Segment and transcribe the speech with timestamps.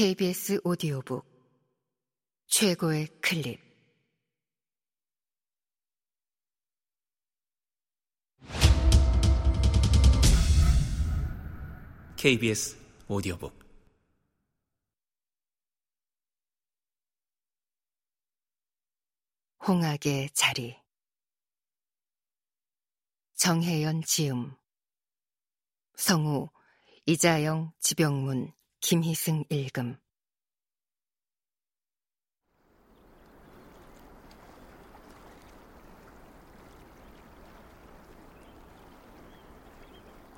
[0.00, 1.26] KBS 오디오북.
[2.46, 3.60] 최고의 클립.
[12.16, 12.78] KBS
[13.08, 13.52] 오디오북.
[19.68, 20.80] 홍학의 자리.
[23.34, 24.56] 정혜연 지음.
[25.96, 26.48] 성우
[27.04, 29.98] 이자영 지병문 김희승 읽음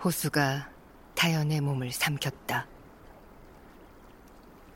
[0.03, 0.73] 호수가
[1.15, 2.67] 다연의 몸을 삼켰다.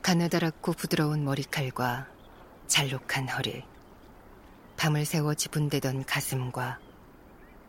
[0.01, 2.07] 가느다랗고 부드러운 머리칼과
[2.67, 3.65] 잘록한 허리,
[4.77, 6.79] 밤을 새워 지분되던 가슴과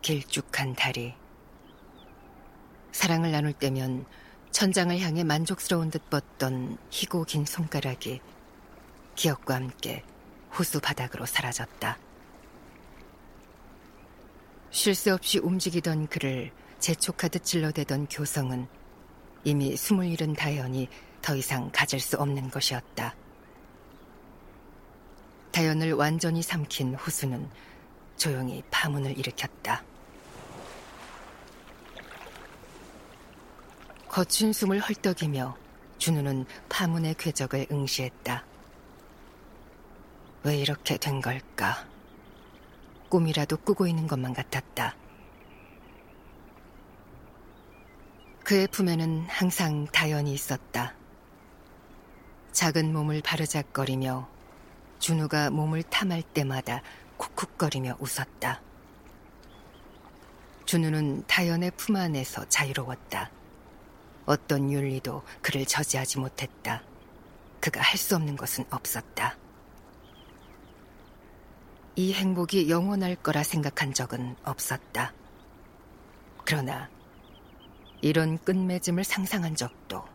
[0.01, 1.13] 길쭉한 다리.
[2.93, 4.05] 사랑을 나눌 때면
[4.51, 8.19] 천장을 향해 만족스러운 듯 뻗던 희고 긴 손가락이
[9.15, 10.03] 기억과 함께
[10.57, 11.97] 호수 바닥으로 사라졌다.
[14.71, 18.67] 쉴 새 없이 움직이던 그를 재촉하듯 질러대던 교성은
[19.43, 20.87] 이미 숨을 잃은 다연이
[21.21, 23.15] 더 이상 가질 수 없는 것이었다.
[25.51, 27.49] 다연을 완전히 삼킨 호수는
[28.15, 29.83] 조용히 파문을 일으켰다.
[34.09, 35.55] 거친 숨을 헐떡이며
[35.99, 38.43] 준우는 파문의 궤적을 응시했다.
[40.43, 41.85] 왜 이렇게 된 걸까?
[43.09, 44.95] 꿈이라도 꾸고 있는 것만 같았다.
[48.43, 50.95] 그의 품에는 항상 다연이 있었다.
[52.51, 54.27] 작은 몸을 바르작거리며
[54.97, 56.81] 준우가 몸을 탐할 때마다
[57.17, 58.59] 쿡쿡거리며 웃었다.
[60.65, 63.29] 준우는 다연의 품 안에서 자유로웠다.
[64.25, 66.83] 어떤 윤리도 그를 저지하지 못했다.
[67.59, 69.37] 그가 할 수 없는 것은 없었다.
[71.95, 75.13] 이 행복이 영원할 거라 생각한 적은 없었다.
[76.45, 76.89] 그러나
[78.01, 80.05] 이런 끝맺음을 상상한 적도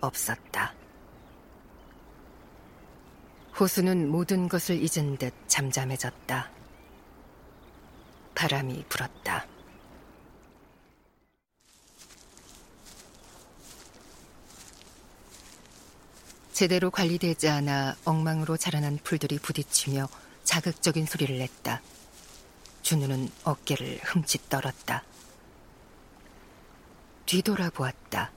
[0.00, 0.74] 없었다.
[3.58, 6.50] 호수는 모든 것을 잊은 듯 잠잠해졌다.
[8.34, 9.46] 바람이 불었다.
[16.56, 20.08] 제대로 관리되지 않아 엉망으로 자라난 풀들이 부딪히며
[20.42, 21.82] 자극적인 소리를 냈다.
[22.80, 25.04] 준우는 어깨를 흠칫 떨었다.
[27.26, 28.30] 뒤돌아보았다.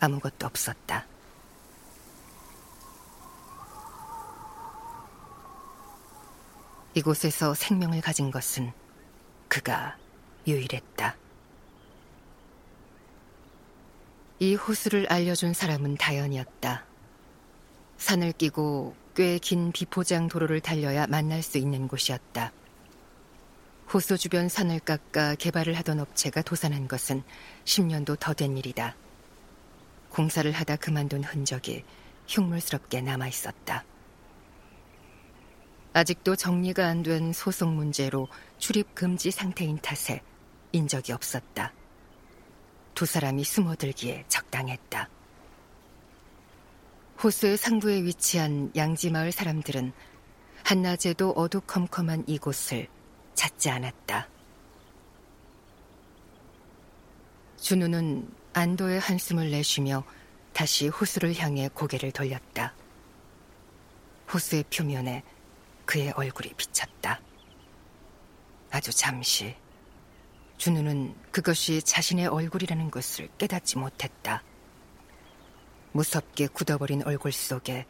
[0.00, 1.06] 아무것도 없었다.
[6.94, 8.72] 이곳에서 생명을 가진 것은
[9.46, 9.96] 그가
[10.48, 11.14] 유일했다.
[14.40, 16.95] 이 호수를 알려준 사람은 다연이었다.
[17.98, 22.52] 산을 끼고 꽤 긴 비포장 도로를 달려야 만날 수 있는 곳이었다.
[23.92, 27.22] 호수 주변 산을 깎아 개발을 하던 업체가 도산한 것은
[27.64, 28.94] 10년도 더 된 일이다.
[30.10, 31.84] 공사를 하다 그만둔 흔적이
[32.28, 33.84] 흉물스럽게 남아 있었다.
[35.92, 38.28] 아직도 정리가 안 된 소송 문제로
[38.58, 40.20] 출입 금지 상태인 탓에
[40.72, 41.72] 인적이 없었다.
[42.94, 45.08] 두 사람이 숨어들기에 적당했다.
[47.22, 49.92] 호수의 상부에 위치한 양지마을 사람들은
[50.64, 52.88] 한낮에도 어두컴컴한 이곳을
[53.34, 54.28] 찾지 않았다.
[57.56, 60.04] 준우는 안도의 한숨을 내쉬며
[60.52, 62.74] 다시 호수를 향해 고개를 돌렸다.
[64.32, 65.22] 호수의 표면에
[65.86, 67.20] 그의 얼굴이 비쳤다.
[68.70, 69.54] 아주 잠시
[70.58, 74.42] 준우는 그것이 자신의 얼굴이라는 것을 깨닫지 못했다.
[75.96, 77.86] 무섭게 굳어버린 얼굴 속에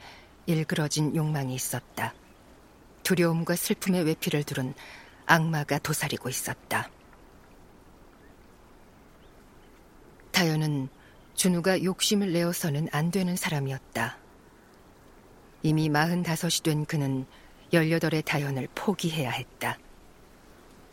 [0.46, 2.14] 일그러진 욕망이 있었다.
[3.02, 4.74] 두려움과 슬픔의 외피를 두른
[5.26, 6.88] 악마가 도사리고 있었다.
[10.30, 10.88] 다연은
[11.34, 14.18] 준우가 욕심을 내어서는 안 되는 사람이었다.
[15.62, 17.26] 이미 마흔다섯이 된 그는
[17.72, 19.78] 열여덟의 다연을 포기해야 했다.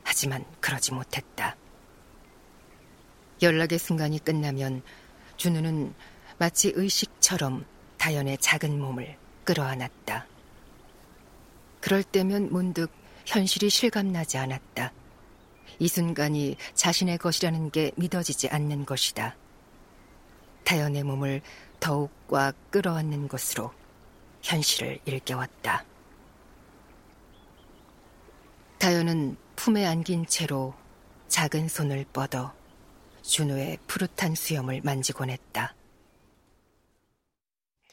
[0.03, 1.55] 하지만 그러지 못했다.
[3.41, 4.81] 연락의 순간이 끝나면
[5.37, 5.93] 준우는
[6.43, 7.63] 마치 의식처럼
[7.97, 10.27] 다연의 작은 몸을 끌어안았다.
[11.79, 12.91] 그럴 때면 문득
[13.25, 14.91] 현실이 실감나지 않았다.
[15.79, 19.37] 이 순간이 자신의 것이라는 게 믿어지지 않는 것이다.
[20.65, 21.41] 다연의 몸을
[21.79, 23.71] 더욱 꽉 끌어안는 것으로
[24.41, 25.85] 현실을 일깨웠다.
[28.79, 30.73] 다연은 품에 안긴 채로
[31.29, 32.53] 작은 손을 뻗어
[33.21, 35.73] 준우의 푸릇한 수염을 만지곤 했다.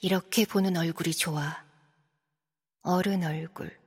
[0.02, 1.62] 이렇게 보는 얼굴이 좋아.
[2.80, 3.78] 어른 얼굴.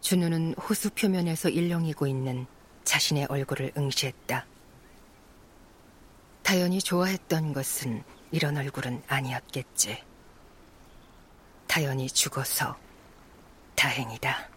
[0.00, 2.46] 준우는 호수 표면에서 일렁이고 있는
[2.84, 4.46] 자신의 얼굴을 응시했다.
[6.44, 10.04] 다연이 좋아했던 것은 이런 얼굴은 아니었겠지.
[11.66, 12.78] 다연이 죽어서
[13.74, 14.48] 다행이다.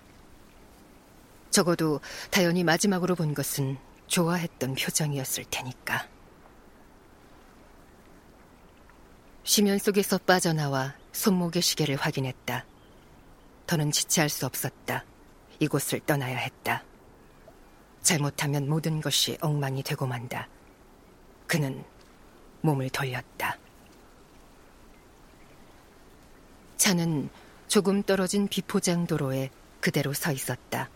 [1.50, 6.08] 적어도 다연이 마지막으로 본 것은 좋아했던 표정이었을 테니까.
[9.54, 12.66] 시면 속에서 빠져나와 손목의 시계를 확인했다.
[13.68, 15.06] 더는 지체할 수 없었다.
[15.60, 16.84] 이곳을 떠나야 했다.
[18.02, 20.50] 잘못하면 모든 것이 엉망이 되고 만다.
[21.46, 21.86] 그는
[22.62, 23.60] 몸을 돌렸다.
[26.78, 27.30] 차는
[27.68, 30.90] 조금 떨어진 비포장 도로에 그대로 서 있었다.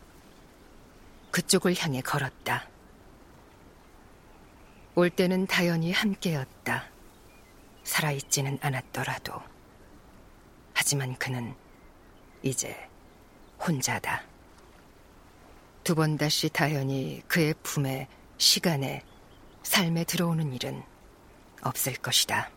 [1.29, 2.67] 그쪽을 향해 걸었다.
[4.95, 6.96] 올 때는 다연히 함께였다.
[7.87, 9.41] 살아있지는 않았더라도.
[10.73, 11.55] 하지만 그는
[12.43, 12.75] 이제
[13.59, 14.23] 혼자다.
[15.83, 18.07] 두 번 다시 다연히 그의 품에
[18.37, 19.03] 시간에
[19.63, 20.83] 삶에 들어오는 일은
[21.61, 22.51] 없을 것이다.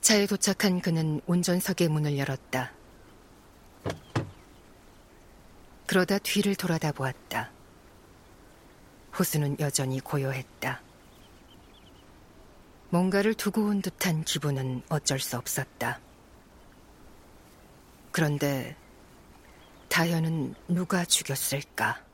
[0.00, 2.72] 차에 도착한 그는 운전석의 문을 열었다.
[5.86, 7.50] 그러다 뒤를 돌아다 보았다.
[9.18, 10.87] 호수는 여전히 고요했다.
[12.90, 16.00] 뭔가를 두고 온 듯한 기분은 어쩔 수 없었다.
[18.10, 18.76] 그런데
[19.88, 22.07] 다현은 누가 죽였을까?